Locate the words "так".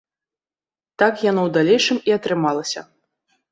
1.03-1.13